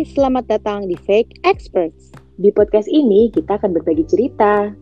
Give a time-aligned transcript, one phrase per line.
[0.00, 2.08] Hai, selamat datang di Fake Experts.
[2.40, 4.72] Di podcast ini kita akan berbagi cerita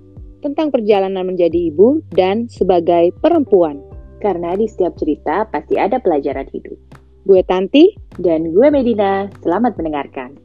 [0.47, 3.83] tentang perjalanan menjadi ibu dan sebagai perempuan.
[4.23, 6.79] karena di setiap cerita pasti ada pelajaran hidup.
[7.27, 10.39] Gue Tanti, Dan gue Medina, selamat mendengarkan.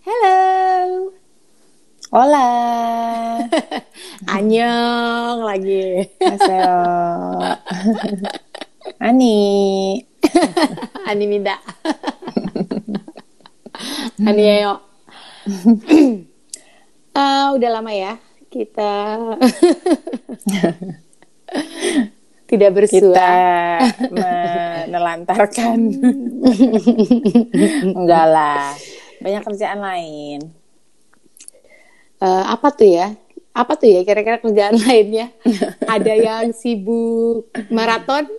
[0.00, 1.12] Hello.
[2.08, 2.48] Hola.
[4.40, 6.08] Anyong lagi.
[6.24, 6.72] Aseo.
[9.02, 9.98] Ani.
[11.10, 11.58] Ani Minda.
[14.28, 14.78] Ani Ayo.
[17.12, 18.16] Ah, udah lama ya
[18.48, 19.20] kita
[22.48, 23.12] tidak bersua.
[23.12, 23.32] Kita
[24.16, 25.78] menelantarkan.
[27.84, 28.72] Enggak lah.
[29.20, 30.40] Banyak kerjaan lain.
[32.22, 33.12] Eh, apa tuh ya?
[33.52, 35.28] Apa tuh ya kira-kira kerjaan lainnya?
[35.84, 38.28] Ada yang sibuk maraton,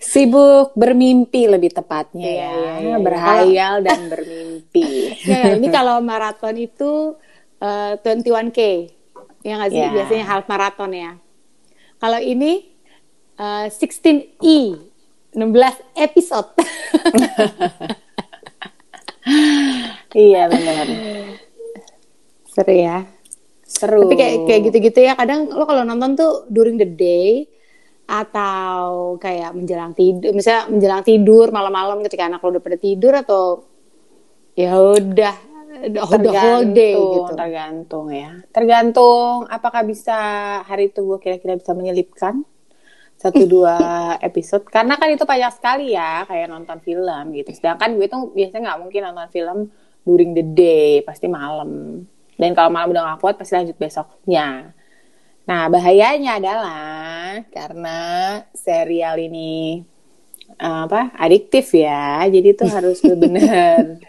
[0.00, 2.72] Sibuk bermimpi lebih tepatnya Iya, ya.
[2.80, 2.96] iya.
[3.04, 5.12] Berhayal dan bermimpi.
[5.28, 7.20] Ya, ini kalau maraton itu
[7.60, 8.60] eh, 21K.
[9.44, 9.80] Ya nggak sih?
[9.84, 9.92] Ya.
[9.92, 11.20] Biasanya half maraton ya.
[12.00, 12.64] Kalau ini
[13.36, 14.56] eh, 16E,
[15.36, 15.36] 16
[16.00, 16.48] episode.
[20.16, 20.86] iya benar.
[22.48, 23.04] Seru ya.
[23.70, 24.10] Seru.
[24.10, 25.14] Tapi kayak kayak gitu-gitu ya.
[25.14, 27.46] Kadang lo kalau nonton tuh during the day
[28.10, 33.62] atau kayak menjelang tidur, misalnya menjelang tidur malam-malam ketika anak lo udah pada tidur atau
[34.58, 35.34] ya udah
[35.86, 36.02] the
[36.34, 37.38] whole- day gitu.
[37.38, 38.42] tergantung ya.
[38.50, 40.18] Tergantung apakah bisa
[40.66, 42.42] hari itu gue kira-kira bisa menyelipkan
[43.14, 43.76] satu dua
[44.24, 47.54] episode karena kan itu banyak sekali ya kayak nonton film gitu.
[47.54, 49.58] Sedangkan gue tuh biasanya nggak mungkin nonton film
[50.02, 52.02] during the day, pasti malam.
[52.40, 54.72] Dan kalau malam udah gak kuat pasti lanjut besoknya.
[55.44, 57.98] Nah bahayanya adalah karena
[58.56, 59.84] serial ini
[60.56, 64.00] eh, apa adiktif ya, jadi tuh harus benar-benar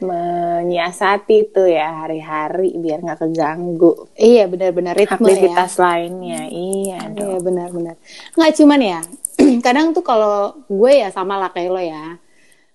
[0.00, 5.36] menyiasati tuh ya hari-hari biar nggak keganggu Iya benar-benar ritme ya.
[5.36, 6.48] aktivitas lainnya.
[6.48, 7.94] Iya Iya benar-benar.
[8.38, 9.00] Nggak cuman ya.
[9.66, 12.16] Kadang tuh kalau gue ya sama lah kayak lo ya.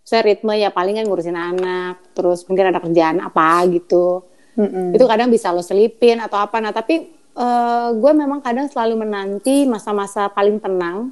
[0.06, 4.22] Saya ritme ya paling kan ngurusin anak, terus mungkin ada kerjaan apa gitu.
[4.56, 4.96] Mm-mm.
[4.96, 6.58] Itu kadang bisa lo selipin atau apa.
[6.60, 11.12] Nah tapi eh, gue memang kadang selalu menanti masa-masa paling tenang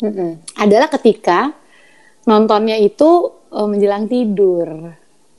[0.00, 0.40] Mm-mm.
[0.56, 1.52] adalah ketika
[2.24, 3.08] nontonnya itu
[3.52, 4.96] eh, menjelang tidur.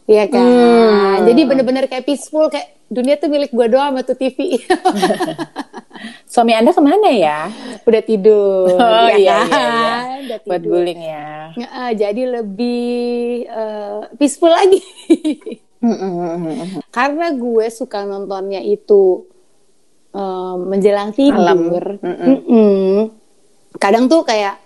[0.10, 0.42] Iya kan?
[0.42, 1.30] Hmm.
[1.30, 4.58] Jadi bener-bener kayak peaceful, kayak dunia tuh milik gue doang sama tuh TV.
[6.34, 7.46] Suami anda ke mana ya?
[7.86, 8.74] Udah tidur.
[8.74, 9.70] Oh, ya iya, iya, kan?
[9.70, 9.94] iya.
[10.26, 10.72] Udah Buat tidur.
[10.74, 11.30] guling ya.
[11.54, 12.82] Nge- jadi lebih
[13.46, 14.82] eh, peaceful lagi.
[15.80, 16.84] Mm-mm.
[16.92, 19.24] Karena gue suka nontonnya itu
[20.12, 22.00] eh, menjelang tidur.
[23.76, 24.60] Kadang tuh kayak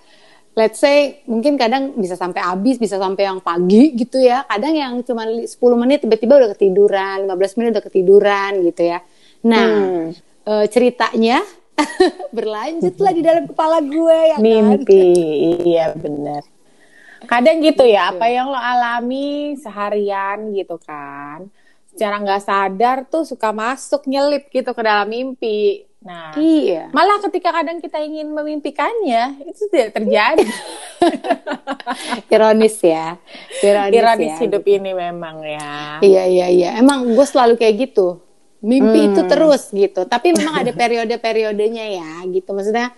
[0.54, 4.46] let's say mungkin kadang bisa sampai habis, bisa sampai yang pagi gitu ya.
[4.46, 9.00] Kadang yang cuma li- 10 menit tiba-tiba udah ketiduran, 15 menit udah ketiduran gitu ya.
[9.44, 10.06] Nah, Hmm.
[10.46, 11.42] eh, ceritanya
[12.38, 14.46] berlanjutlah di dalam kepala gue ya kan.
[14.46, 15.06] Mimpi,
[15.66, 16.42] iya benar.
[17.24, 21.48] Kadang gitu ya, apa yang lo alami seharian gitu kan,
[21.90, 25.88] secara nggak sadar tuh suka masuk nyelip gitu ke dalam mimpi.
[26.04, 26.92] Nah, Iya.
[26.92, 30.44] malah ketika kadang kita ingin memimpikannya, itu tidak terjadi.
[32.28, 33.16] Ironis ya.
[33.64, 34.76] Ironis, Ironis ya, hidup gitu.
[34.80, 36.04] ini memang ya.
[36.04, 36.70] Iya iya iya.
[36.76, 38.20] Emang gue selalu kayak gitu.
[38.60, 39.10] Mimpi Hmm.
[39.12, 40.04] itu terus gitu.
[40.04, 42.52] Tapi memang ada periode-periodenya ya gitu.
[42.52, 42.92] Maksudnya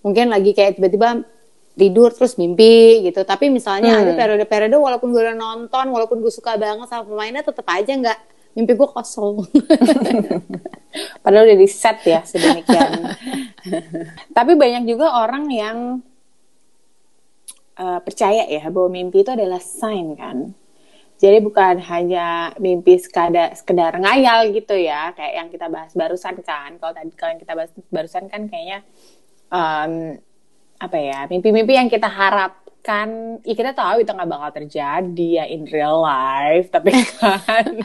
[0.00, 1.24] mungkin lagi kayak tiba-tiba
[1.74, 3.22] tidur terus mimpi gitu.
[3.22, 4.02] Tapi misalnya Hmm.
[4.06, 8.18] ada periode-periode walaupun gue udah nonton, walaupun gue suka banget sama pemainnya tetap aja nggak
[8.54, 9.46] mimpi gue kosong.
[11.22, 12.90] Padahal udah di set ya sedemikian.
[14.36, 15.78] Tapi banyak juga orang yang
[17.78, 20.50] eh, percaya ya bahwa mimpi itu adalah sign kan.
[21.20, 26.80] Jadi bukan hanya mimpi sekadar sekedar ngayal gitu ya, kayak yang kita bahas barusan kan.
[26.80, 28.80] Kalau tadi kalau yang kita bahas barusan kan kayaknya
[29.52, 30.16] em,
[30.80, 35.68] apa ya, mimpi-mimpi yang kita harapkan, ya kita tahu itu nggak bakal terjadi ya in
[35.68, 36.88] real life, tapi
[37.20, 37.84] kan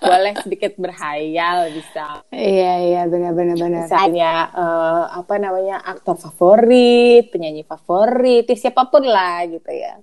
[0.00, 2.24] boleh sedikit berhayal bisa.
[2.32, 9.04] Iya iya benar benar misalnya eh, apa namanya aktor favorit, penyanyi favorit, ya siapa pun
[9.04, 10.00] lah gitu ya.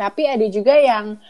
[0.00, 1.20] Tapi ada juga yang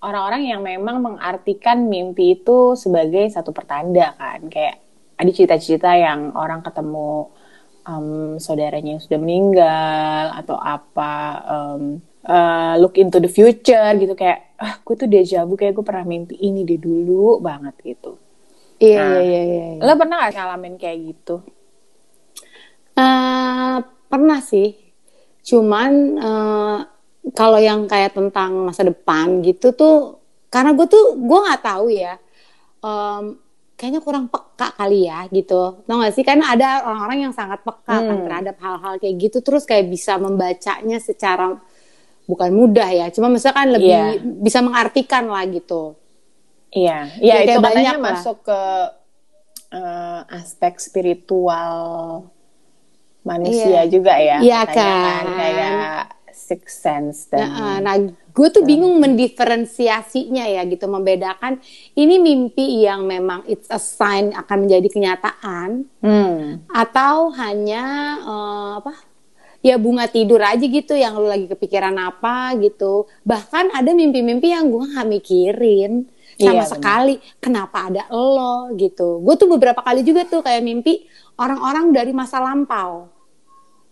[0.00, 4.80] orang-orang yang memang mengartikan mimpi itu sebagai satu pertanda kan, kayak
[5.20, 7.30] ada cerita-cerita yang orang ketemu
[7.86, 8.06] em,
[8.38, 11.12] saudaranya yang sudah meninggal atau apa
[11.54, 11.82] em,
[12.26, 16.06] eh, look into the future gitu kayak ah gue tuh deja vu kayak gue pernah
[16.06, 18.18] mimpi ini di dulu banget gitu.
[18.82, 19.64] Iya Nah, iya iya.
[19.78, 19.84] iya.
[19.86, 21.36] Lo pernah gak ngalamin kayak gitu?
[22.96, 23.76] Eh,
[24.10, 24.76] pernah sih.
[25.48, 26.78] Cuman eh,
[27.38, 29.96] kalau yang kayak tentang masa depan gitu tuh,
[30.52, 32.18] karena gue tuh gue nggak tahu ya.
[32.84, 33.24] em,
[33.82, 35.82] kayaknya kurang peka kali ya gitu.
[35.82, 36.22] Tau gak sih?
[36.22, 38.22] Karena ada orang-orang yang sangat peka kan Hmm.
[38.22, 39.42] terhadap hal-hal kayak gitu.
[39.42, 41.58] Terus kayak bisa membacanya secara
[42.22, 43.10] bukan mudah ya.
[43.10, 44.22] Cuma misalkan lebih Iya.
[44.38, 45.98] bisa mengartikan lah gitu.
[46.70, 48.04] Iya, iya Kayak itu banyak katanya lah.
[48.14, 48.60] masuk ke
[49.72, 51.74] eh, aspek spiritual
[53.22, 53.90] manusia Iya.
[53.90, 54.36] juga ya.
[54.38, 55.24] Iya katanya kan.
[55.34, 55.96] Kayak
[56.52, 61.60] six sense dan Nah, nah gue tuh bingung mendiferensiasinya ya gitu, membedakan
[61.92, 66.60] ini mimpi yang memang it's a sign akan menjadi kenyataan Hmm.
[66.68, 67.84] atau hanya
[68.20, 68.92] eh, apa?
[69.62, 73.06] Ya bunga tidur aja gitu yang lu lagi kepikiran apa gitu.
[73.22, 77.14] Bahkan ada mimpi-mimpi yang gue nggak mikirin sama Iya, sekali.
[77.38, 79.22] Kenapa ada lo gitu?
[79.22, 81.06] Gue tuh beberapa kali juga tuh kayak mimpi
[81.38, 83.06] orang-orang dari masa lampau.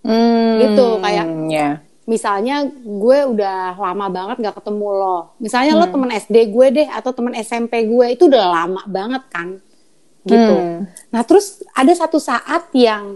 [0.03, 1.71] Hmm, Gitu, kayak ya.
[2.11, 5.19] Misalnya gue udah lama banget nggak ketemu lo.
[5.39, 9.63] Misalnya lo temen SD gue deh atau temen SMP gue itu udah lama banget kan,
[10.27, 10.55] gitu.
[10.59, 10.91] Hmm.
[11.15, 13.15] Nah terus ada satu saat yang,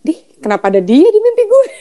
[0.00, 1.64] dih kenapa ada dia di mimpi gue?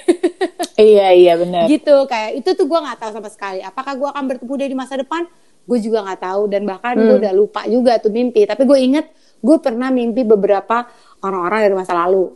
[0.79, 1.67] Iya, iya benar.
[1.67, 3.59] gitu kayak itu tuh gue nggak tahu sama sekali.
[3.59, 5.27] Apakah gue akan bertemu dia di masa depan?
[5.67, 7.19] Gue juga nggak tahu dan bahkan gue Hmm.
[7.19, 8.47] udah lupa juga tuh mimpi.
[8.47, 9.11] Tapi gue inget
[9.43, 10.87] gue pernah mimpi beberapa
[11.19, 12.31] orang-orang dari masa lalu,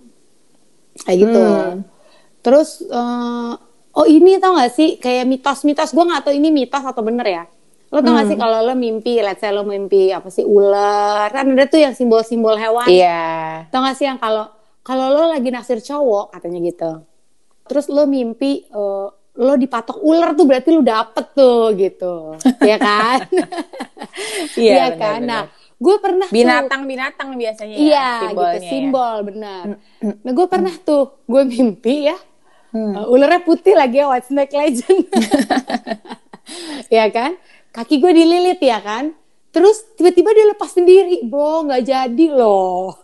[1.07, 1.39] kayak gitu.
[1.39, 1.87] Hmm.
[2.43, 3.51] Terus eh,
[3.93, 7.43] oh ini tau gak sih kayak mitos-mitos gue nggak tahu ini mitos atau bener ya.
[7.87, 8.31] Lo tau gak Hmm.
[8.31, 11.93] sih kalau lo mimpi, let's say lo mimpi apa sih ular, kan ada tuh yang
[11.93, 12.85] simbol-simbol hewan.
[12.85, 13.69] Iya.
[13.69, 14.49] Tau gak sih yang kalau
[14.81, 16.91] kalau lo lagi naksir cowok katanya gitu.
[17.63, 22.33] Terus lo mimpi eh, lo dipatok ular tuh berarti lo dapet tuh gitu.
[22.65, 23.29] ya kan?
[24.53, 25.19] Iya, Iya kan?
[25.21, 25.43] benar, Nah,
[25.75, 28.69] gue pernah Binatang-binatang biasanya ya Iya simbolnya gitu ya.
[28.69, 29.63] simbol benar.
[30.01, 32.17] Nah gue pernah tuh gue mimpi ya
[32.73, 32.93] Hmm.
[32.97, 35.05] uh, ularnya putih lagi ya White Snake Legend,
[36.97, 37.37] ya kan?
[37.69, 39.13] Kaki gue dililit ya kan?
[39.49, 42.97] Terus tiba-tiba dia lepas sendiri, bo nggak jadi loh.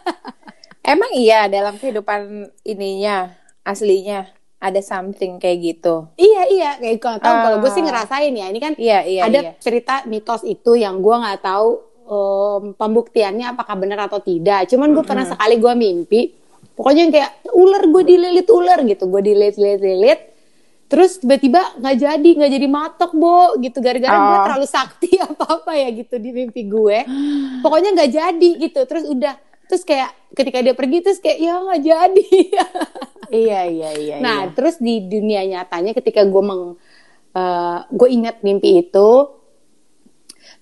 [0.84, 4.28] Emang iya dalam kehidupan ininya aslinya
[4.58, 6.08] ada something kayak gitu.
[6.16, 7.86] iya iya kayak kalau tahu kalau gue sih Ah.
[7.86, 9.52] ngerasain ya ini kan Iya, iya, ada iya.
[9.56, 11.68] cerita mitos itu yang gue nggak tahu
[12.08, 14.66] em, pembuktiannya apakah benar atau tidak.
[14.66, 16.20] Cuman gue pernah sekali gue mimpi,
[16.78, 20.20] pokoknya yang kayak ular gue dililit ular gitu, gue dililit-lilit,
[20.86, 24.44] terus tiba-tiba nggak jadi nggak jadi matok bo gitu gara-gara gue Oh.
[24.46, 26.98] terlalu sakti apa apa ya gitu di mimpi gue.
[27.60, 29.34] Pokoknya nggak jadi gitu, terus udah
[29.66, 32.26] terus kayak ketika dia pergi terus kayak ya nggak jadi.
[33.28, 34.16] Iya, iya, iya.
[34.24, 34.52] Nah, iya.
[34.56, 36.80] terus di dunia nyatanya ketika gue meng,
[37.30, 39.10] eh, gue ingat mimpi itu,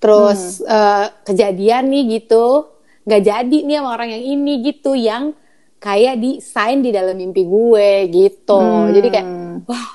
[0.02, 0.66] terus Hmm.
[0.66, 2.66] eh, kejadian nih gitu,
[3.06, 5.30] nggak jadi nih sama orang yang ini gitu, yang
[5.76, 8.56] kayak di sign di dalam mimpi gue gitu.
[8.56, 8.90] Hmm.
[8.90, 9.26] Jadi kayak,
[9.64, 9.88] wah,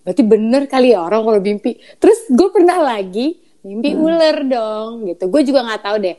[0.00, 1.70] berarti bener kali ya orang kalau mimpi.
[1.96, 4.02] Terus gue pernah lagi mimpi Hmm.
[4.02, 5.26] ular dong gitu.
[5.26, 6.16] Gue juga nggak tahu deh.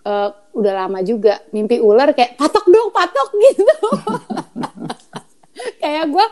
[0.00, 3.76] Eh, udah lama juga mimpi ular kayak patok dong patok gitu
[5.76, 6.26] kayak gue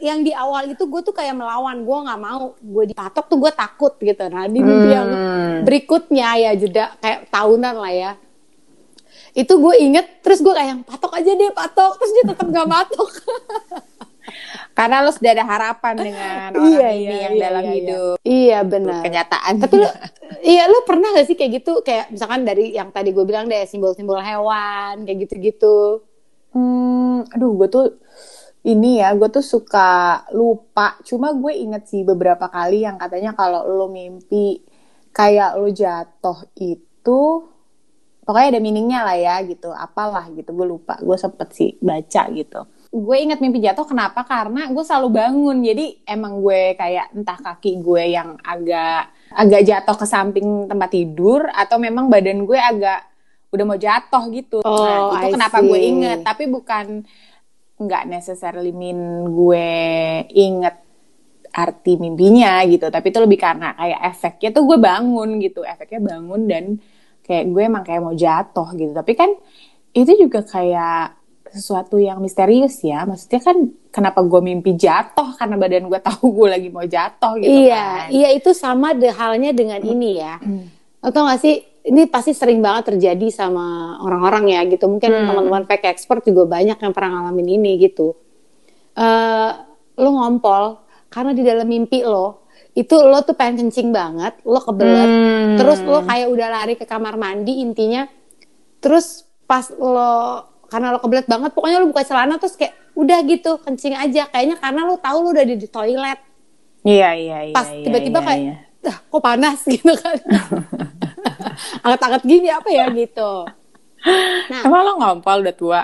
[0.00, 3.52] yang di awal itu gue tuh kayak melawan gue nggak mau gue dipatok tuh gue
[3.52, 5.56] takut gitu nah di mimpi yang Hmm.
[5.62, 8.10] berikutnya ya jeda kayak tahunan lah ya
[9.34, 13.10] itu gue inget terus gue kayak patok aja deh patok terus dia tetap nggak patok
[14.74, 17.76] Karena lo sudah ada harapan dengan orang Iya, ini iya, yang iya, dalam iya, iya.
[17.78, 19.54] hidup iya benar kenyataan.
[19.60, 19.88] tapi lo
[20.54, 23.62] iya lo pernah gak sih kayak gitu kayak misalkan dari yang tadi gue bilang deh
[23.64, 26.02] simbol-simbol hewan kayak gitu-gitu
[26.54, 27.86] Hmm, aduh, gue tuh
[28.62, 30.94] ini ya, gue tuh suka lupa.
[31.02, 34.62] Cuma gue inget sih beberapa kali yang katanya kalau lo mimpi
[35.10, 37.20] kayak lo jatuh itu,
[38.24, 39.70] pokoknya ada meaningnya lah ya gitu.
[39.70, 40.96] Apalah gitu, gue lupa.
[40.98, 42.64] Gue sempet sih baca gitu.
[42.94, 44.24] Gue inget mimpi jatuh kenapa?
[44.24, 45.56] Karena gue selalu bangun.
[45.60, 51.46] Jadi emang gue kayak entah kaki gue yang agak agak jatuh ke samping tempat tidur
[51.50, 53.02] atau memang badan gue agak
[53.54, 54.58] udah mau jatuh gitu.
[54.66, 55.90] Oh, nah, itu I kenapa gue see.
[55.90, 56.18] inget.
[56.26, 57.06] Tapi bukan
[57.74, 59.68] nggak necessarily mean gue
[60.30, 60.76] inget
[61.54, 62.90] arti mimpinya gitu.
[62.90, 65.66] Tapi itu lebih karena kayak efeknya tuh gue bangun gitu.
[65.66, 66.64] Efeknya bangun dan
[67.24, 68.92] kayak gue emang kayak mau jatuh gitu.
[68.92, 69.30] Tapi kan
[69.90, 71.16] itu juga kayak
[71.50, 73.02] sesuatu yang misterius ya.
[73.02, 73.56] Maksudnya kan
[73.88, 78.10] kenapa gue mimpi jatuh karena badan gue tahu gue lagi mau jatuh gitu iya kan.
[78.10, 80.42] iya itu sama de halnya dengan ini ya
[80.98, 85.30] atau gak sih ini pasti sering banget terjadi sama orang-orang ya gitu mungkin Hmm.
[85.30, 88.18] teman-teman fake expert juga banyak yang pernah ngalamin ini gitu
[88.98, 89.50] eh
[89.94, 92.43] lo ngompol karena di dalam mimpi lo
[92.74, 95.56] itu lo tuh pengen kencing banget lo kebelet Hmm.
[95.56, 98.10] terus lo kayak udah lari ke kamar mandi intinya
[98.78, 103.58] terus pas lo karena lo kebelet banget pokoknya lo buka celana terus kayak udah gitu
[103.58, 106.18] kencing aja kayaknya karena lu tahu lu udah di, di toilet
[106.84, 107.54] Iya iya iya.
[107.54, 108.54] pas iya, tiba-tiba iya, kayak iya.
[108.84, 110.18] "Dah, kok panas gitu kan
[111.84, 113.32] anget-anget gini apa ya gitu
[114.50, 115.82] nah Emang lo ngompol udah tua?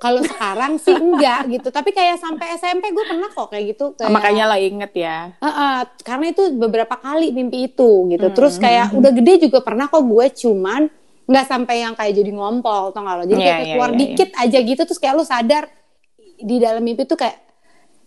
[0.00, 1.68] Kalau sekarang sih enggak gitu.
[1.68, 5.36] Tapi kayak sampai SMP gue pernah kok kayak gitu kayak, Makanya lo inget ya.
[5.36, 8.26] Heeh, karena itu beberapa kali mimpi itu gitu.
[8.26, 10.88] Hmm, terus kayak udah gede juga pernah kok gue cuman
[11.28, 13.24] nggak sampai yang kayak jadi ngompol tau gak lo?
[13.28, 15.64] Jadi Iya, kayak iya, keluar iya, dikit aja gitu terus kayak lo sadar
[16.40, 17.36] di dalam mimpi tuh kayak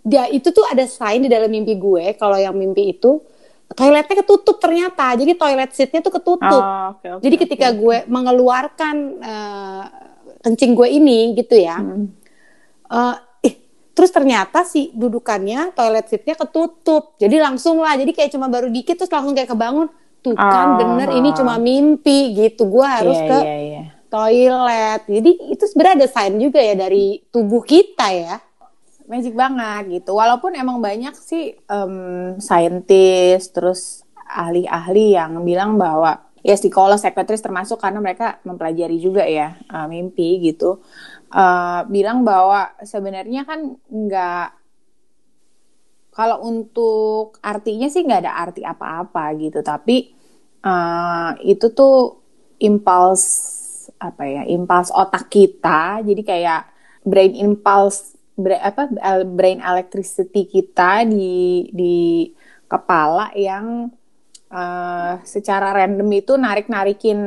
[0.03, 3.21] dia itu tuh ada sign di dalam mimpi gue kalau yang mimpi itu
[3.77, 5.13] toiletnya ketutup ternyata.
[5.13, 6.61] Jadi toilet seatnya tuh ketutup.
[6.61, 9.85] Oh, oke, oke, jadi ketika gue mengeluarkan eh,
[10.43, 12.11] kencing gue ini gitu ya Hmm.
[12.85, 13.55] eh, ih,
[13.91, 18.99] terus ternyata si dudukannya toilet seatnya ketutup jadi langsung lah jadi kayak cuma baru dikit
[18.99, 19.87] terus langsung kayak kebangun
[20.19, 20.79] tuh kan Oh.
[20.79, 23.83] bener ini cuma mimpi gitu gue harus Iya, ke iya, iya.
[24.07, 28.37] toilet jadi itu sebenarnya ada sign juga ya dari tubuh kita ya
[29.03, 30.15] Magic banget gitu.
[30.15, 31.93] Walaupun emang banyak sih em
[32.39, 39.55] saintis terus ahli-ahli yang bilang bahwa ya psikolog, psikiatris termasuk karena mereka mempelajari juga ya
[39.59, 40.83] eh, mimpi gitu.
[41.33, 43.59] eh, bilang bahwa sebenarnya kan
[43.89, 44.47] nggak
[46.13, 50.13] kalau untuk artinya sih nggak ada arti apa-apa gitu, tapi
[50.61, 52.21] eh, itu tuh
[52.61, 53.23] impuls
[53.99, 56.61] apa ya, impuls otak kita, jadi kayak
[57.03, 58.89] brain impulse bra- apa
[59.27, 61.95] brain electricity kita di di
[62.71, 63.91] kepala yang
[64.53, 67.19] eh, secara random itu narik-narikin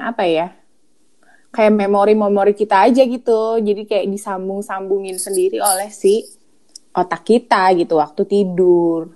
[0.00, 0.48] apa ya?
[1.54, 3.62] kayak memori-memori kita aja gitu.
[3.62, 6.26] Jadi kayak disambung-sambungin sendiri oleh si
[6.90, 9.14] otak kita gitu waktu tidur.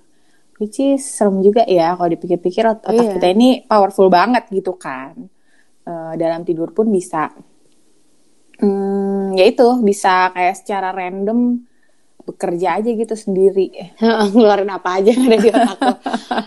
[0.55, 3.13] Which is serem juga ya kalau dipikir-pikir ot- otak Iya.
[3.19, 5.15] kita ini powerful banget gitu kan.
[5.83, 7.27] Eh, dalam tidur pun bisa
[8.59, 11.63] hmm, ya itu bisa kayak secara random
[12.29, 13.93] bekerja aja gitu sendiri.
[14.33, 15.97] ngeluarin apa aja ada di otak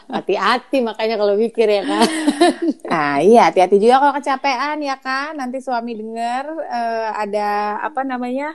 [0.07, 2.07] hati-hati makanya kalau mikir ya kan
[2.93, 5.33] Nah iya hati-hati juga kalau kecapean ya kan.
[5.35, 8.55] Nanti suami denger eh, ada apa namanya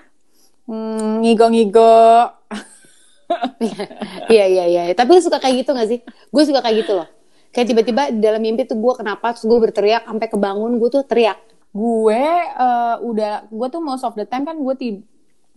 [0.69, 1.98] hmm, ngigo-ngigo.
[4.31, 4.81] Iya iya iya.
[4.96, 6.00] Tapi suka kayak gitu gak sih?
[6.31, 7.12] Gue suka kayak gitu loh.
[7.51, 11.36] Kayak tiba-tiba dalam mimpi tuh gue kenapa terus gue berteriak sampai kebangun gue tuh teriak.
[11.75, 14.75] Gue eh, udah gue tuh most of the time kan gue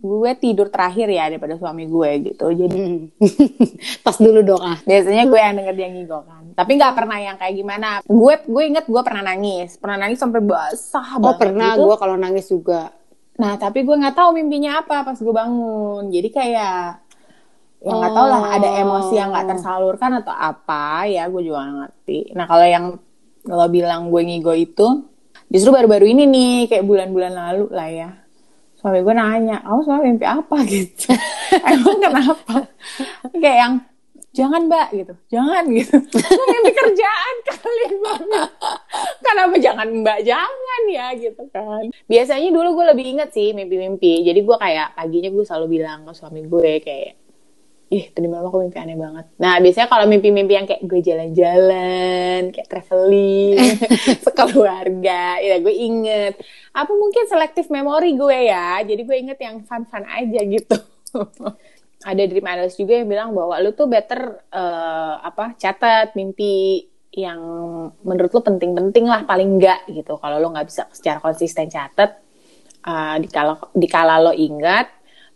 [0.01, 2.45] gue tidur terakhir ya daripada suami gue gitu.
[2.49, 3.13] Jadi Hmm.
[4.05, 4.77] Pas dulu dong ah.
[4.81, 6.43] biasanya gue yang denger dia ngigo kan.
[6.57, 7.87] Tapi nggak pernah yang kayak gimana.
[8.09, 11.85] Gue gue inget gue pernah nangis, pernah nangis sampai basah Oh banget pernah gitu.
[11.85, 12.89] gue kalau nangis juga.
[13.37, 16.09] Nah, tapi gue nggak tahu mimpinya apa pas gue bangun.
[16.09, 16.83] Jadi kayak
[17.81, 21.77] ya nggak tahu lah ada emosi yang nggak tersalurkan atau apa ya gue juga nggak
[21.81, 22.19] ngerti.
[22.37, 22.85] Nah kalau yang
[23.49, 25.09] lo bilang gue ngigo itu
[25.49, 28.09] justru baru-baru ini nih kayak bulan-bulan lalu lah ya.
[28.81, 31.13] Suami gue nanya, kamu semalam mimpi apa gitu?
[31.61, 32.65] Emang kenapa?
[33.37, 33.73] kayak yang
[34.33, 36.01] jangan mbak gitu, jangan gitu.
[36.01, 38.49] Mimpi kerjaan kali banget.
[39.21, 41.93] Kenapa jangan mbak jangan ya gitu kan?
[42.09, 44.25] Biasanya dulu gue lebih inget sih mimpi-mimpi.
[44.25, 47.20] Jadi gue kayak paginya gue selalu bilang ke suami gue kayak
[47.91, 49.25] ih tadi malam aku mimpi aneh banget.
[49.35, 53.59] Nah biasanya kalau mimpi-mimpi yang kayak gue jalan-jalan, kayak traveling,
[54.25, 56.39] sekeluarga, ya gue inget.
[56.71, 60.77] Apa mungkin selektif memori gue ya, jadi gue inget yang fun-fun aja gitu.
[62.09, 67.43] Ada dream analyst juga yang bilang bahwa lu tuh better eh, apa catat mimpi yang
[68.07, 70.15] menurut lu penting-penting lah paling enggak gitu.
[70.15, 72.23] Kalau lu nggak bisa secara konsisten catat,
[72.87, 74.87] uh, dikala dikala lo ingat,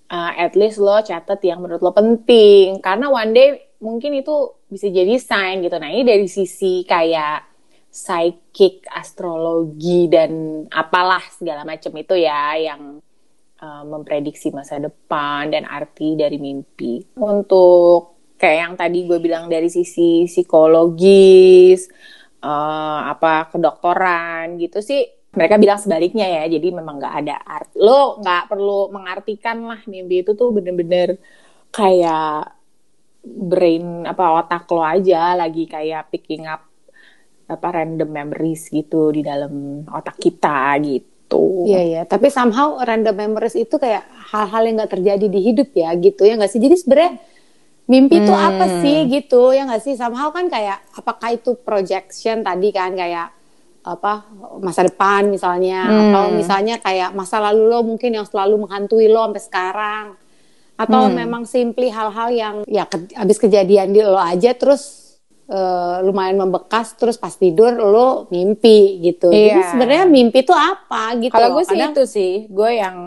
[0.09, 2.81] uh, at least lo catat yang menurut lo penting.
[2.81, 3.49] Karena one day
[3.81, 5.77] mungkin itu bisa jadi sign gitu.
[5.77, 7.55] Nah ini dari sisi kayak
[7.95, 12.99] psychic astrologi dan apalah segala macam itu ya yang
[13.63, 17.15] uh, memprediksi masa depan dan arti dari mimpi.
[17.15, 21.87] Untuk kayak yang tadi gue bilang dari sisi psikologis
[22.43, 28.19] uh, apa kedokteran gitu sih mereka bilang sebaliknya ya jadi memang nggak ada art lo
[28.21, 31.09] nggak perlu mengartikan lah mimpi itu tuh bener-bener
[31.75, 32.55] kayak
[33.25, 36.61] brain apa otak lo aja lagi kayak picking up
[37.55, 39.53] apa random memories gitu di dalam
[39.99, 42.01] otak kita gitu Iya iya.
[42.05, 46.37] Tapi somehow random memories itu kayak hal-hal yang nggak terjadi di hidup ya gitu ya
[46.37, 46.61] nggak sih?
[46.61, 47.11] Jadi sebenarnya
[47.91, 48.79] mimpi itu apa Hmm.
[48.81, 49.95] sih gitu ya nggak sih?
[49.97, 53.27] Somehow kan kayak apakah itu projection tadi kan kayak
[53.87, 54.25] apa
[54.59, 56.01] masa depan misalnya Hmm.
[56.09, 60.05] atau misalnya kayak masa lalu lo mungkin yang selalu menghantui lo sampai sekarang
[60.75, 61.13] atau Hmm.
[61.15, 65.05] memang simply hal-hal yang ya ke, habis kejadian di lo aja terus
[65.45, 69.69] eh, lumayan membekas terus pas tidur lo mimpi gitu jadi Iya.
[69.69, 72.97] sebenarnya mimpi itu apa gitu kalau gue sih Kadang- itu sih gue yang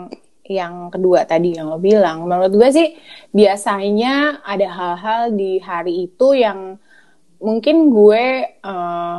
[0.49, 2.25] yang kedua tadi yang lo bilang.
[2.25, 2.87] Menurut gue sih
[3.29, 6.81] biasanya ada hal-hal di hari itu yang
[7.37, 8.25] mungkin gue
[8.59, 9.17] uh,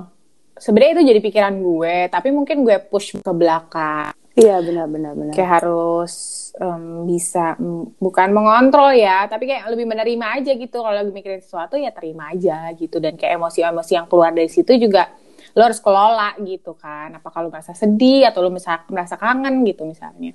[0.61, 4.12] sebenarnya itu jadi pikiran gue, tapi mungkin gue push ke belakang.
[4.38, 5.35] Iya benar-benar benar.
[5.35, 6.14] Kayak harus
[6.62, 7.59] um, bisa
[7.99, 10.81] bukan mengontrol ya, tapi kayak lebih menerima aja gitu.
[10.81, 13.02] Kalau lagi mikirin sesuatu ya terima aja gitu.
[13.02, 15.11] Dan kayak emosi-emosi yang keluar dari situ juga
[15.50, 17.19] lo harus kelola gitu kan.
[17.19, 20.33] Apa kalau merasa sedih atau lo merasa, merasa kangen gitu misalnya.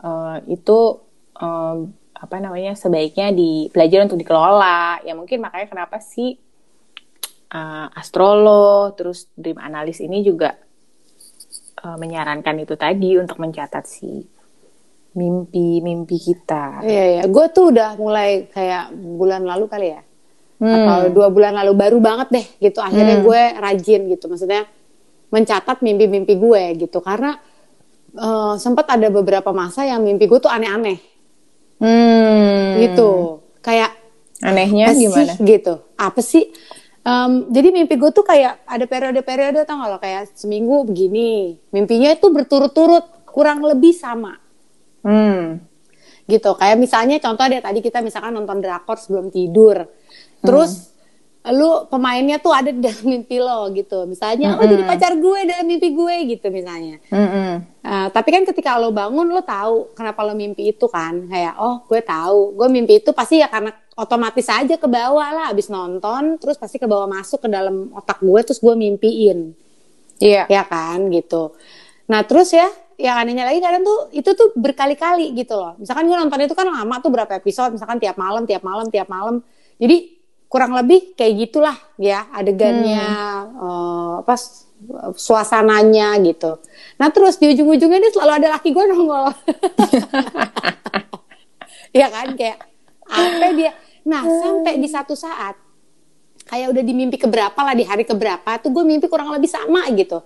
[0.00, 0.98] Uh, itu
[1.38, 5.06] um, apa namanya sebaiknya di belajar untuk dikelola.
[5.06, 6.34] Ya mungkin makanya kenapa sih
[7.52, 10.54] uh, astrolog terus dream analis ini juga
[11.84, 14.24] uh, menyarankan itu tadi untuk mencatat si
[15.10, 16.86] mimpi-mimpi kita.
[16.86, 20.06] Iya iya, gue tuh udah mulai kayak bulan lalu kali ya,
[20.62, 20.70] hmm.
[20.70, 22.78] atau dua bulan lalu baru banget deh gitu.
[22.78, 23.26] Akhirnya hmm.
[23.26, 24.70] gue rajin gitu, maksudnya
[25.34, 27.02] mencatat mimpi-mimpi gue gitu.
[27.02, 27.34] Karena
[28.14, 31.02] uh, sempat ada beberapa masa yang mimpi gue tuh aneh-aneh,
[31.82, 32.78] hmm.
[32.86, 33.42] gitu.
[33.66, 33.98] Kayak
[34.46, 35.34] anehnya gimana?
[35.34, 35.74] Sih, gitu.
[35.98, 36.54] Apa sih?
[37.00, 42.12] Um, jadi mimpi gue tuh kayak ada periode-periode tau gak lo kayak seminggu begini mimpinya
[42.12, 44.36] itu berturut-turut kurang lebih sama
[45.00, 45.64] hmm.
[46.28, 49.88] gitu kayak misalnya contoh deh tadi kita misalkan nonton drakor sebelum tidur
[50.44, 50.89] terus hmm.
[51.48, 54.04] Lu pemainnya tuh ada di dalam mimpi lo gitu.
[54.04, 54.60] Misalnya -hmm.
[54.60, 57.00] oh jadi pacar gue dalam mimpi gue gitu misalnya.
[57.08, 57.80] -hmm.
[57.80, 61.24] uh, tapi kan ketika lo bangun lo tahu kenapa lo mimpi itu kan.
[61.32, 62.60] Kayak oh gue tahu.
[62.60, 66.76] Gue mimpi itu pasti ya karena otomatis aja ke bawah lah abis nonton terus pasti
[66.76, 69.56] ke bawah masuk ke dalam otak gue terus gue mimpiin.
[70.20, 70.44] Iya.
[70.44, 70.60] Yeah.
[70.60, 71.56] ya kan gitu.
[72.12, 72.68] Nah terus ya
[73.00, 75.72] yang anehnya lagi kadang tuh itu tuh berkali-kali gitu loh.
[75.80, 79.08] Misalkan gue nonton itu kan lama tuh berapa episode misalkan tiap malam tiap malam tiap
[79.08, 79.40] malam.
[79.80, 80.19] Jadi
[80.50, 83.62] kurang lebih kayak gitulah ya adegannya hmm.
[83.62, 84.34] uh, apa
[85.14, 86.58] suasananya gitu
[86.98, 89.30] nah terus di ujung-ujungnya ini selalu ada laki gue nongol
[92.00, 92.58] ya kan kayak
[93.06, 93.72] apa dia
[94.06, 94.40] Nah, hmm.
[94.40, 95.56] sampai di satu saat
[96.48, 99.84] kayak udah di mimpi keberapa lah di hari keberapa tuh gue mimpi kurang lebih sama
[99.92, 100.24] gitu.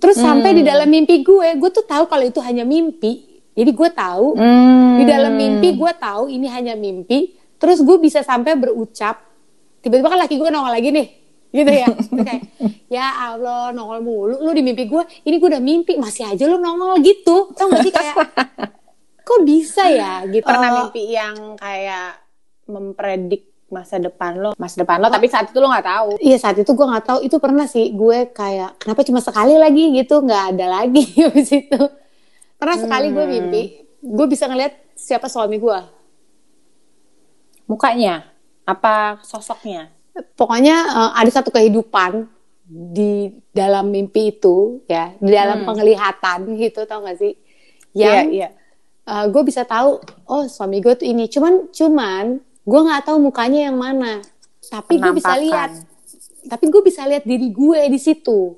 [0.00, 0.24] Terus hmm.
[0.24, 3.44] sampai di dalam mimpi gue, gue tuh tahu kalau itu hanya mimpi.
[3.52, 4.92] Jadi gue tahu hmm.
[4.98, 7.36] di dalam mimpi gue tahu ini hanya mimpi.
[7.62, 9.22] Terus gue bisa sampai berucap,
[9.78, 11.06] tiba-tiba kan laki gue nongol lagi nih,
[11.54, 11.86] gitu ya.
[12.26, 12.42] kayak,
[12.90, 16.58] ya Allah nongol mulu, lu di mimpi gue, ini gue udah mimpi, masih aja lu
[16.58, 17.54] nongol gitu.
[17.54, 18.16] Tau gak sih kayak,
[19.30, 20.42] kok bisa ya gitu.
[20.42, 22.18] Pernah mimpi yang kayak
[22.66, 26.10] mempredik masa depan lo, masa depan lo, tapi saat itu lo nggak tahu.
[26.18, 27.18] Iya saat itu gue nggak tahu.
[27.22, 31.06] Itu pernah sih gue kayak kenapa cuma sekali lagi gitu, nggak ada lagi
[31.38, 31.80] di situ.
[32.58, 33.32] Pernah sekali gue hmm.
[33.32, 33.62] mimpi,
[34.02, 36.01] gue bisa ngeliat siapa suami gue.
[37.72, 38.28] Mukanya,
[38.68, 39.88] apa sosoknya?
[40.36, 42.28] Pokoknya uh, ada satu kehidupan
[42.68, 45.68] di dalam mimpi itu, ya, di dalam hmm.
[45.68, 47.32] penglihatan gitu, tau gak sih?
[47.96, 48.50] Yang yeah, yeah.
[49.08, 51.32] uh, gue bisa tahu, oh suami gue tuh ini.
[51.32, 54.22] Cuman, cuman gue nggak tahu mukanya yang mana
[54.62, 55.70] tapi gue bisa lihat
[56.46, 58.54] tapi gue bisa lihat diri gue di situ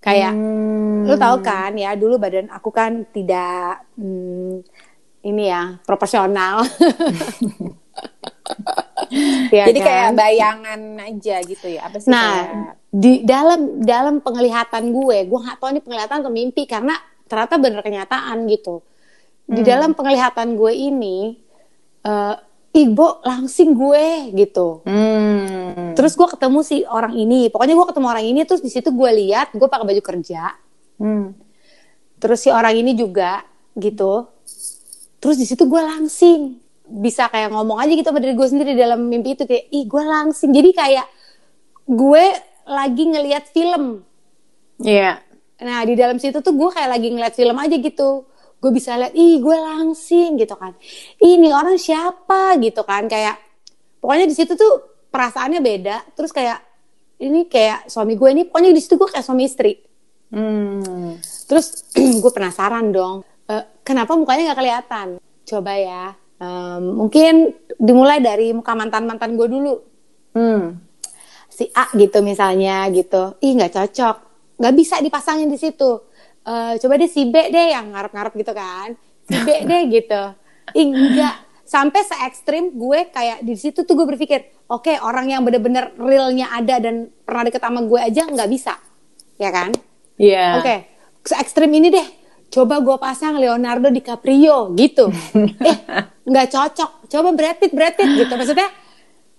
[0.00, 1.12] kayak hmm.
[1.12, 4.64] lo tau kan ya dulu badan aku kan tidak hmm,
[5.28, 6.64] ini ya proporsional
[9.54, 9.86] ya jadi kan?
[9.86, 12.74] kayak bayangan aja gitu ya apa sih nah kayak...
[12.88, 16.96] di dalam dalam penglihatan gue gue nggak tahu ini penglihatan atau mimpi karena
[17.28, 18.80] ternyata bener kenyataan gitu
[19.48, 19.68] di hmm.
[19.68, 21.36] dalam penglihatan gue ini
[22.06, 22.36] uh,
[22.72, 24.80] Ibu langsing gue gitu.
[24.88, 25.92] Hmm.
[25.92, 27.52] Terus gue ketemu si orang ini.
[27.52, 30.56] Pokoknya gue ketemu orang ini terus di situ gue lihat gue pakai baju kerja.
[30.96, 31.36] Hmm.
[32.16, 33.44] Terus si orang ini juga
[33.76, 34.24] gitu.
[35.20, 36.61] Terus di situ gue langsing
[36.92, 40.02] bisa kayak ngomong aja gitu sama diri gue sendiri dalam mimpi itu kayak ih gue
[40.04, 40.52] langsing.
[40.52, 41.06] Jadi kayak
[41.88, 42.24] gue
[42.68, 44.04] lagi ngelihat film.
[44.84, 45.16] Iya.
[45.20, 45.64] Yeah.
[45.64, 49.10] Nah di dalam situ tuh gue kayak lagi ngeliat film aja gitu gue bisa lihat
[49.18, 50.70] ih gue langsing gitu kan
[51.18, 53.34] ini orang siapa gitu kan kayak
[53.98, 56.62] pokoknya di situ tuh perasaannya beda terus kayak
[57.18, 59.82] ini kayak suami gue ini pokoknya di situ gue kayak suami istri
[60.30, 61.18] hmm.
[61.50, 61.90] terus
[62.22, 65.08] gue penasaran dong uh, kenapa mukanya nggak kelihatan
[65.42, 66.04] coba ya
[66.42, 69.74] um, mungkin dimulai dari muka mantan mantan gue dulu.
[70.32, 70.80] Hmm.
[71.52, 73.36] si A gitu misalnya gitu.
[73.44, 74.16] Ih nggak cocok.
[74.56, 76.00] Nggak bisa dipasangin di situ.
[76.42, 78.96] Uh, coba deh si B deh yang ngarep-ngarep gitu kan.
[79.28, 80.22] Si B deh gitu.
[80.72, 85.32] Ih, enggak sampai se ekstrim gue kayak di situ tuh gue berpikir oke okay, orang
[85.32, 88.76] yang bener-bener realnya ada dan pernah deket sama gue aja nggak bisa.
[89.36, 89.72] Ya kan?
[90.16, 90.36] Iya.
[90.36, 90.50] Yeah.
[90.60, 90.78] oke okay.
[91.28, 92.21] se ekstrim ini deh
[92.52, 95.08] coba gue pasang Leonardo DiCaprio gitu.
[95.68, 95.76] Eh
[96.22, 96.90] nggak cocok.
[97.08, 98.30] Coba Brad Pitt Brad Pitt gitu.
[98.30, 98.68] Maksudnya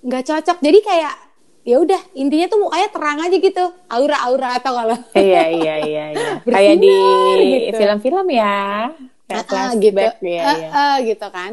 [0.02, 0.58] nggak cocok.
[0.60, 1.16] Jadi kayak
[1.64, 3.64] ya udah intinya tuh mukanya terang aja gitu.
[3.88, 4.98] Aura-aura atau kalau?
[5.14, 6.30] Iya iya iya iya.
[6.54, 7.78] Kayak di gitu.
[7.78, 8.92] film-film ya.
[9.24, 9.96] Kayak Ah, ah, gitu.
[9.96, 10.70] flashback ya, Ah, ya.
[10.74, 11.52] ah, gitu kan.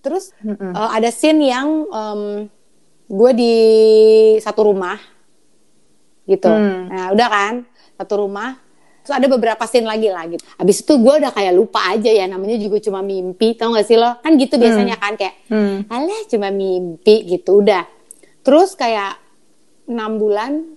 [0.00, 0.72] Terus Mm-mm.
[0.72, 1.68] eh, ada scene yang
[3.04, 3.54] gue di
[4.38, 4.96] satu rumah
[6.24, 6.46] gitu.
[6.48, 6.86] Hmm.
[6.88, 7.54] nah udah kan?
[7.98, 8.56] Satu rumah
[9.00, 10.42] terus ada beberapa scene lagi lah gitu.
[10.56, 13.96] Abis itu gue udah kayak lupa aja ya namanya juga cuma mimpi tau gak sih
[13.96, 14.20] lo?
[14.20, 15.88] Kan gitu biasanya kan kayak Hmm.
[15.88, 17.84] alah cuma mimpi gitu udah.
[18.44, 19.18] Terus kayak
[19.90, 20.76] enam bulan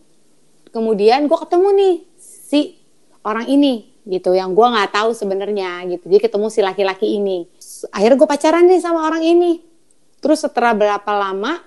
[0.74, 2.76] kemudian gue ketemu nih si
[3.22, 6.12] orang ini gitu yang gue nggak tahu sebenarnya gitu.
[6.12, 7.48] Jadi ketemu si laki-laki ini.
[7.94, 9.64] Akhirnya gue pacaran nih sama orang ini.
[10.20, 11.60] Terus setelah berapa lama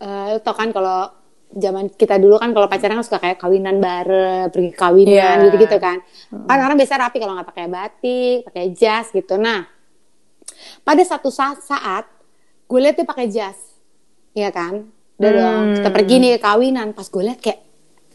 [0.00, 1.12] eh tau kan kalau
[1.50, 5.44] zaman kita dulu kan kalau pacaran kan suka kayak kawinan bareng pergi kawinan Iya.
[5.44, 5.98] gitu gitu kan
[6.30, 9.34] kan orang biasa rapi kalau nggak pakai batik pakai jas gitu.
[9.34, 9.66] Nah
[10.80, 12.06] pada satu saat, saat
[12.64, 13.58] gue liat dia pakai jas
[14.30, 14.86] Iya kan?
[15.18, 15.74] Udah dong Hmm.
[15.76, 16.88] kita pergi nih ke kawinan.
[16.92, 17.60] Pas gue liat kayak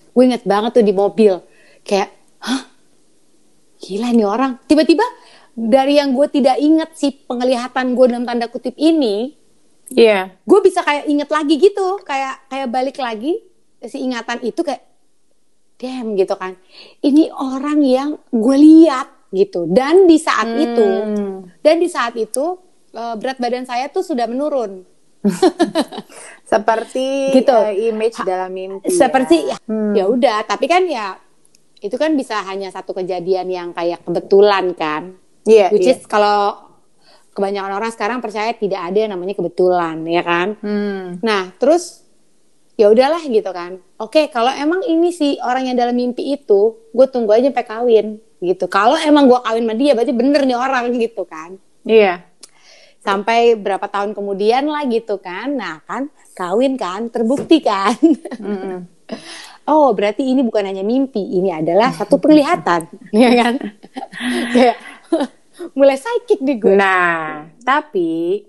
[0.10, 1.34] gue inget banget tuh di mobil
[1.82, 2.08] kayak
[2.40, 2.72] hah?
[3.78, 4.58] Gila nih orang.
[4.64, 5.04] Tiba-tiba
[5.54, 9.36] dari yang gue tidak inget si penglihatan gue dalam tanda kutip ini
[9.88, 10.34] Iya.
[10.40, 13.38] gue bisa kayak inget lagi gitu kayak kayak balik lagi
[13.82, 14.82] si ingatan itu kayak
[15.76, 16.58] damn gitu kan
[17.00, 21.52] ini orang yang gue lihat gitu dan di saat itu Hmm.
[21.60, 22.58] dan di saat itu
[22.92, 24.82] eh, berat badan saya tuh sudah menurun
[26.46, 27.52] Seperti Gitu.
[27.52, 28.90] eh, image dalam mimpi.
[28.90, 29.58] seperti ya.
[29.66, 31.18] ya ya udah tapi kan ya
[31.78, 35.94] itu kan bisa hanya satu kejadian yang kayak kebetulan kan Iya, which iya.
[35.94, 36.58] is kalau
[37.36, 41.20] kebanyakan orang sekarang percaya tidak ada yang namanya kebetulan ya kan Hmm.
[41.20, 42.06] Nah, terus
[42.76, 43.80] ya udahlah gitu kan.
[44.00, 48.08] Oke, kalau emang ini si orang yang dalam mimpi itu, gue tunggu aja sampai kawin
[48.44, 48.68] gitu.
[48.68, 51.56] Kalau emang gue kawin sama dia, berarti bener nih orang gitu kan.
[51.88, 52.24] Iya.
[53.06, 55.56] Sampai berapa tahun kemudian lah gitu kan.
[55.56, 57.96] Nah kan, kawin kan, terbukti kan.
[58.42, 58.90] Mm-mm.
[59.72, 63.54] oh, berarti ini bukan hanya mimpi, ini adalah satu penglihatan, ya kan?
[65.76, 66.76] Mulai psychic di gue.
[66.76, 68.44] Nah, tapi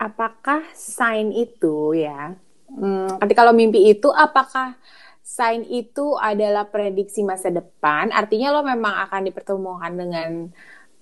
[0.00, 2.36] apakah sign itu ya?
[2.66, 4.76] Hmm, ketika kalau mimpi itu, apakah
[5.22, 8.12] sign itu adalah prediksi masa depan?
[8.12, 10.30] Artinya lo memang akan dipertemukan dengan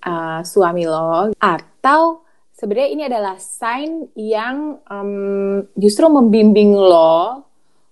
[0.05, 2.23] uh, suami lo, atau
[2.55, 7.43] sebenarnya ini adalah sign yang em, justru membimbing lo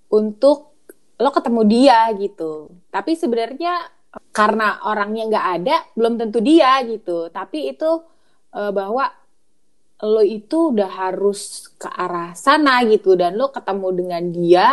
[0.08, 0.71] untuk
[1.19, 2.71] lo ketemu dia gitu.
[2.91, 3.89] Tapi sebenarnya
[4.34, 7.30] karena orangnya nggak ada, belum tentu dia gitu.
[7.34, 7.89] Tapi itu
[8.54, 9.10] eh, bahwa
[10.04, 14.67] lo itu udah harus ke arah sana gitu dan lo ketemu dengan dia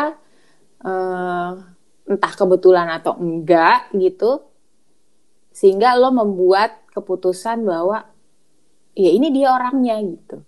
[0.83, 1.51] eh,
[2.11, 4.43] entah kebetulan atau enggak gitu
[5.55, 8.07] sehingga lo membuat keputusan bahwa
[8.95, 10.43] ya ini dia orangnya gitu.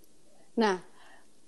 [0.59, 0.83] Nah,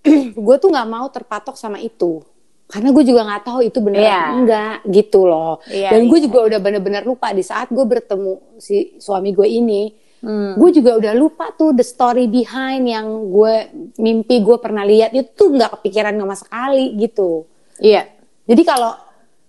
[0.45, 2.23] gue tuh nggak mau terpatok sama itu.
[2.65, 5.62] Karena gue juga nggak tahu itu benar atau enggak gitu loh.
[5.69, 6.25] Iya, Dan gue iya.
[6.25, 9.84] juga udah bener-bener lupa di saat gue bertemu si suami gue ini.
[10.25, 10.58] Hmm.
[10.58, 13.69] Gue juga udah lupa tuh the story behind yang gue
[14.01, 17.45] mimpi gue pernah lihat itu nggak kepikiran sama sekali gitu.
[17.78, 18.10] Iya.
[18.49, 18.97] Jadi kalau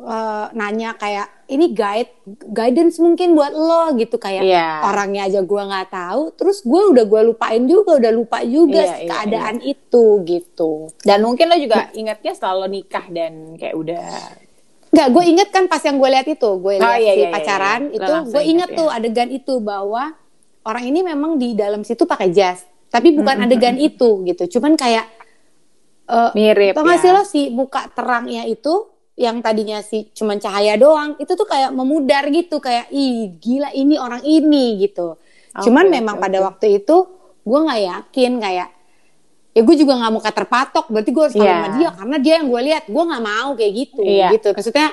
[0.04, 2.10] eh, nanya kayak ini guide
[2.44, 4.82] guidance mungkin buat lo gitu kayak Iya.
[4.84, 8.96] orangnya aja gue nggak tahu, terus gue udah gue lupain juga, udah lupa juga Iya,
[8.98, 10.90] iya, keadaan itu gitu.
[11.00, 14.08] Dan mungkin lo juga ingatnya setelah lo nikah dan kayak udah
[14.86, 17.26] Nggak, gue inget kan pas yang gue lihat itu, gue Oh, lihat iya, si iya,
[17.26, 17.90] iya, pacaran iya.
[17.90, 18.76] Lo itu, gue inget ya.
[18.76, 20.02] tuh adegan itu bahwa
[20.62, 25.06] orang ini memang di dalam situ pakai jas, tapi bukan adegan itu gitu, cuman kayak
[26.06, 27.02] eh, mirip Tau gak ya.
[27.02, 31.72] sih lo si muka terangnya itu yang tadinya si cuman cahaya doang itu tuh kayak
[31.72, 35.16] memudar gitu kayak ih gila ini orang ini gitu.
[35.56, 36.96] cuman Oke, memang oke, pada waktu itu
[37.40, 38.68] gue nggak yakin kayak
[39.56, 41.48] ya gue juga nggak mau kata terpatok berarti gue harus Iya.
[41.48, 44.28] sama dia karena dia yang gue lihat gue nggak mau kayak gitu Iya.
[44.36, 44.88] gitu maksudnya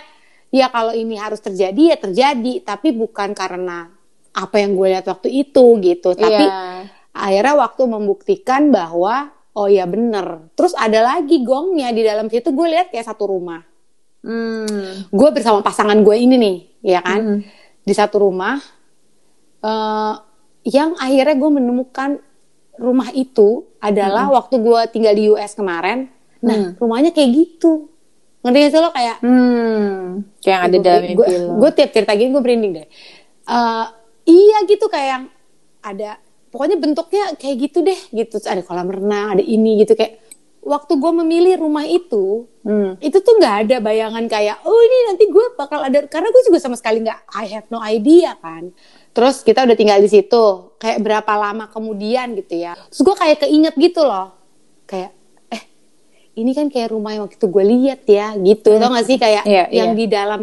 [0.55, 3.91] ya kalau ini harus terjadi ya terjadi tapi bukan karena
[4.31, 6.87] apa yang gue lihat waktu itu gitu tapi Iya.
[7.11, 12.67] akhirnya waktu membuktikan bahwa oh ya bener terus ada lagi gongnya di dalam situ gue
[12.71, 13.59] lihat kayak satu rumah
[14.23, 15.03] Hmm.
[15.05, 17.39] gue bersama pasangan gue ini nih ya kan Hmm.
[17.79, 18.55] di satu rumah
[19.61, 20.13] eh
[20.65, 22.09] yang akhirnya gue menemukan
[22.75, 26.07] rumah itu adalah waktu gue tinggal di US kemarin
[26.39, 26.69] nah Hmm.
[26.75, 27.91] rumahnya kayak gitu
[28.41, 30.23] ngerti gak sih lo kayak Hmm.
[30.39, 31.53] Kayak yang ada dalam gue, mimpi lo.
[31.59, 32.87] gue tiap cerita gini gue merinding deh.
[33.43, 33.85] Eh,
[34.25, 35.23] iya gitu kayak yang
[35.81, 36.15] ada
[36.47, 40.22] pokoknya bentuknya kayak gitu deh gitu ada kolam renang ada ini gitu kayak
[40.63, 42.95] waktu gue memilih rumah itu Hmm.
[43.03, 46.63] itu tuh nggak ada bayangan kayak oh ini nanti gue bakal ada karena gue juga
[46.63, 48.71] sama sekali nggak I have no idea kan
[49.11, 50.43] terus kita udah tinggal di situ
[50.79, 54.31] kayak berapa lama kemudian gitu ya terus gue kayak keinget gitu loh
[54.87, 55.11] kayak
[55.49, 55.59] eh
[56.33, 59.63] ini kan kayak rumah yang waktu gue lihat ya gitu tau gak sih kayak Iya,
[59.67, 59.99] yang iya.
[59.99, 60.41] di dalam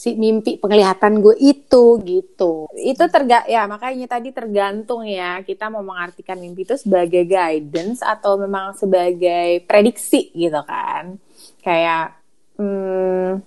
[0.00, 2.72] si mimpi penglihatan gue itu gitu.
[2.72, 8.40] Itu terga ya makanya tadi tergantung ya kita mau mengartikan mimpi itu sebagai guidance atau
[8.40, 11.20] memang sebagai prediksi gitu kan.
[11.60, 12.16] Kayak
[12.56, 13.44] hmm,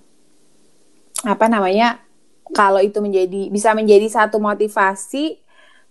[1.26, 1.98] apa namanya?
[2.54, 5.42] Kalau itu menjadi bisa menjadi satu motivasi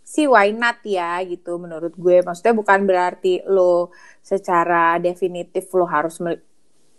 [0.06, 2.22] sih why not ya gitu menurut gue.
[2.22, 3.90] Maksudnya bukan berarti lo
[4.22, 6.22] secara definitif lo harus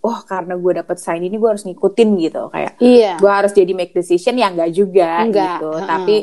[0.03, 2.51] oh karena gue dapet sign ini gue harus ngikutin gitu.
[2.51, 3.13] Kayak Iya.
[3.17, 5.69] gue harus jadi make decision ya enggak juga Enggak, gitu.
[5.71, 5.87] Heeh.
[5.87, 6.15] tapi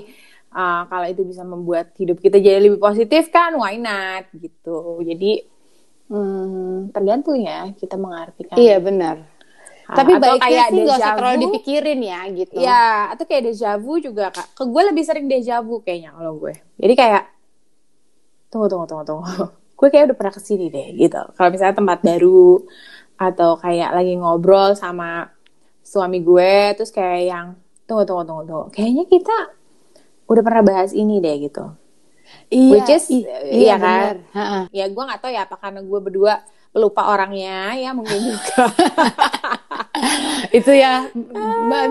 [0.53, 5.01] uh, kalau itu bisa membuat hidup kita jadi lebih positif kan why not gitu.
[5.01, 5.49] Jadi
[6.13, 8.57] hmm, tergantung ya kita mengartikan.
[8.61, 9.17] Iya benar.
[9.91, 12.57] Ah, Tapi atau baiknya kayak sih gak usah terlalu dipikirin ya gitu.
[12.63, 14.55] ya atau kayak deja vu juga kak.
[14.55, 16.55] Ke gue lebih sering deja vu kayaknya kalau gue.
[16.79, 17.23] Jadi kayak
[18.51, 19.45] tunggu tunggu tunggu tunggu
[19.81, 22.61] gue kayak udah pernah ke sini deh gitu kalau misalnya tempat baru
[23.17, 25.33] atau kayak lagi ngobrol sama
[25.81, 27.47] suami gue terus kayak yang
[27.89, 29.37] tunggu tunggu tunggu tunggu kayaknya kita
[30.29, 31.65] udah pernah bahas ini deh gitu
[32.47, 34.23] Iya, Which is, i- iya kan?
[34.23, 34.37] benar.
[34.39, 34.61] Ha-ha.
[34.71, 36.35] ya gue nggak tahu ya apa karena gue berdua
[36.71, 38.71] pelupa orangnya ya mungkin juga
[40.55, 41.11] Itu ya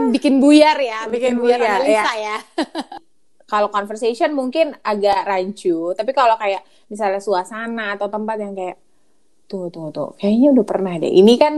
[0.10, 2.38] bikin buyar ya, bikin, Bikin buyar, buyar, analisa ya.
[3.49, 8.77] kalau conversation mungkin agak rancu tapi kalau kayak misalnya suasana atau tempat yang kayak
[9.49, 11.09] tunggu tunggu tuh kayaknya udah pernah deh.
[11.09, 11.53] Ini kan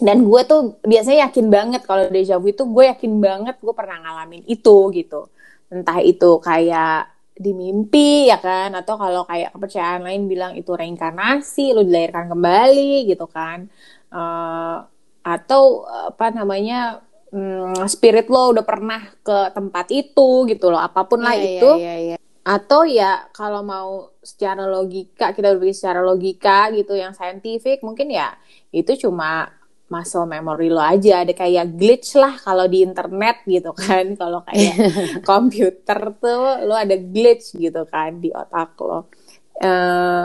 [0.00, 4.02] dan gue tuh biasanya yakin banget kalau deja vu itu gue yakin banget gue pernah
[4.02, 5.30] ngalamin itu gitu.
[5.70, 8.74] Entah itu kayak di mimpi ya kan?
[8.74, 13.70] Atau kalau kayak kepercayaan lain bilang itu reinkarnasi lo dilahirkan kembali gitu kan.
[14.10, 14.78] Eh,
[15.20, 21.22] atau apa namanya hmm, spirit lo udah pernah ke tempat itu gitu loh apa pun
[21.22, 21.70] lah Iya, itu.
[21.78, 22.16] iya, iya, iya.
[22.40, 28.34] atau ya kalau mau secara logika kita berpikir secara logika gitu yang saintifik mungkin ya
[28.72, 31.26] itu cuma muscle memory lo aja.
[31.26, 34.14] Ada kayak glitch lah kalau di internet gitu kan.
[34.22, 34.74] Kalau kayak
[35.28, 39.10] komputer tuh lo ada glitch gitu kan di otak lo.
[39.58, 40.24] Eh,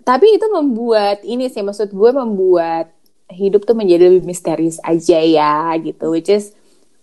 [0.00, 2.93] tapi itu membuat ini sih maksud gue membuat
[3.28, 6.52] hidup tuh menjadi lebih misterius aja ya gitu which is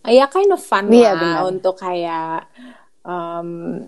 [0.06, 1.40] ya kind of fun Iya, lah benar.
[1.50, 2.50] untuk kayak
[3.02, 3.82] um,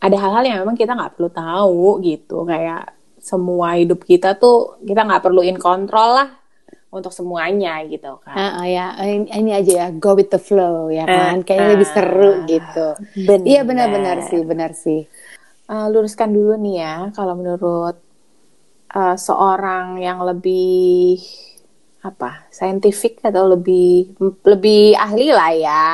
[0.00, 5.00] ada hal-hal yang memang kita nggak perlu tahu gitu kayak semua hidup kita tuh kita
[5.00, 6.28] nggak perlu in control lah
[6.92, 10.92] untuk semuanya gitu kan Ah, ah, ya, ini, ini aja ya, go with the flow
[10.94, 11.94] ya kan, kayaknya lebih ah.
[11.96, 12.86] seru gitu.
[13.18, 13.42] Benar.
[13.42, 15.02] Iya benar-benar sih, benar sih.
[15.64, 17.98] Eh, luruskan dulu nih ya kalau menurut
[18.94, 21.18] eh, seorang yang lebih
[22.04, 24.12] apa saintifik atau lebih
[24.44, 25.88] lebih ahli lah ya.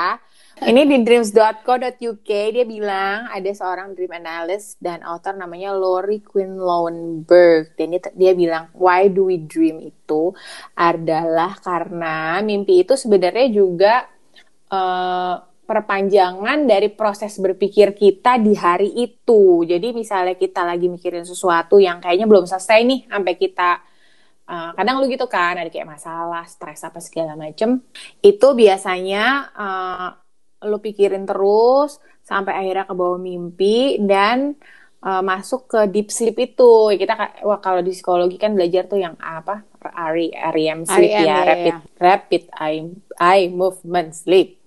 [0.61, 7.73] Ini di dreams.co.uk dia bilang ada seorang dream analyst dan author namanya Lori Quinn Lowenberg.
[7.81, 10.37] Dan dia, dia bilang why do we dream itu?
[10.77, 14.05] adalah karena mimpi itu sebenarnya juga
[14.69, 15.37] eh,
[15.71, 19.63] perpanjangan dari proses berpikir kita di hari itu.
[19.63, 23.71] Jadi misalnya kita lagi mikirin sesuatu yang kayaknya belum selesai nih sampai kita
[24.51, 27.79] uh, kadang lu gitu kan ada kayak masalah, stres apa segala macem.
[28.19, 30.09] Itu biasanya uh,
[30.67, 34.59] lu pikirin terus sampai akhirnya ke bawah mimpi dan
[35.07, 36.99] uh, masuk ke deep sleep itu.
[36.99, 39.65] Kita wah kalau di psikologi kan belajar tuh yang apa?
[39.81, 41.79] RE, REM sleep REM, ya, ya, rapid ya.
[41.97, 42.85] rapid eye,
[43.17, 44.61] eye movement sleep.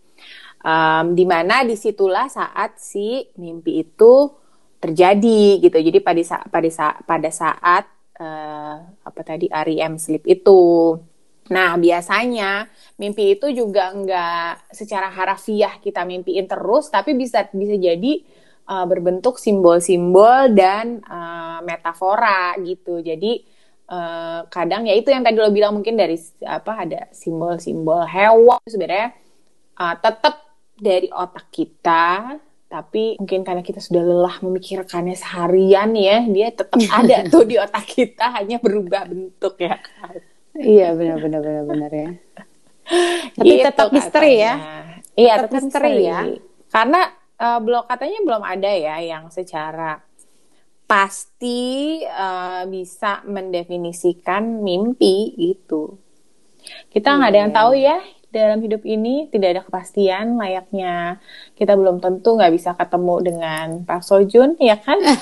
[0.64, 4.32] Um, di mana di situlah saat si mimpi itu
[4.80, 5.78] terjadi gitu.
[5.78, 7.86] Jadi pada saat pada saat pada saat
[8.18, 10.94] eh, apa tadi REM sleep itu.
[11.52, 18.14] Nah biasanya mimpi itu juga nggak secara harafiah kita mimpiin terus, tapi bisa bisa jadi
[18.70, 23.02] eh, berbentuk simbol-simbol dan eh, metafora gitu.
[23.04, 23.44] Jadi
[23.92, 29.24] eh, kadang ya itu yang tadi lo bilang mungkin dari apa ada simbol-simbol hewan sebenarnya
[29.78, 30.36] uh, tetap
[30.78, 32.38] dari otak kita
[32.74, 37.86] tapi mungkin karena kita sudah lelah memikirkannya seharian ya dia tetap ada tuh di otak
[37.86, 40.18] kita hanya berubah bentuk ya kan
[40.54, 42.10] Iya benar-benar benar-benar ya.
[43.38, 44.54] Tapi Gitu tetap misteri ya.
[44.54, 44.86] katanya.
[45.16, 46.20] iya Tetap tetap misteri misteri ya.
[46.70, 47.02] karena
[47.36, 49.98] uh, belum katanya belum ada ya yang secara
[50.86, 51.62] pasti
[52.06, 55.98] uh, bisa mendefinisikan mimpi gitu
[56.90, 57.58] kita nggak ada yang Iya.
[57.58, 57.98] tahu ya
[58.34, 61.22] dalam hidup ini tidak ada kepastian layaknya
[61.54, 64.98] kita belum tentu nggak bisa ketemu dengan Pak Sojun ya kan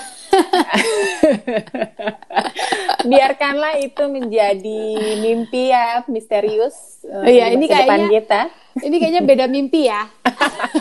[3.04, 4.82] biarkanlah itu menjadi
[5.17, 10.08] mimpi ya misterius uh, Iya, ini kayaknya- kita Ini kayaknya beda mimpi ya.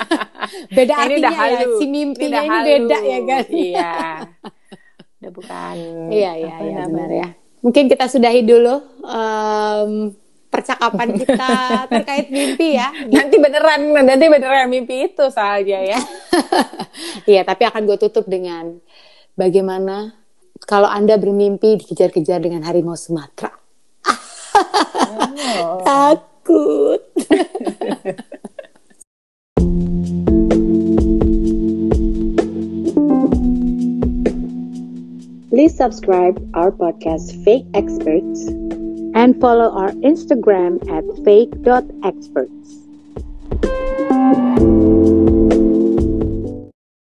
[0.78, 1.66] beda Ini artinya ya.
[1.74, 2.66] Si mimpinya udah ini, halu.
[2.70, 3.44] beda ya kan.
[3.50, 3.92] iya
[5.18, 5.74] udah bukan
[6.06, 7.28] Iya iya iya benar ya.
[7.60, 10.14] Mungkin kita sudahi dulu em,
[10.50, 12.90] percakapan kita terkait mimpi ya.
[13.08, 16.00] Nanti beneran, nanti beneran mimpi itu saja ya.
[17.24, 18.76] Iya, tapi akan gue tutup dengan
[19.38, 20.12] bagaimana
[20.66, 23.54] kalau Anda bermimpi dikejar-kejar dengan harimau Sumatera.
[25.62, 25.80] Oh.
[25.86, 27.00] Takut.
[35.48, 38.50] Please subscribe our podcast Fake Experts
[39.20, 42.80] and follow our Instagram at fake.experts.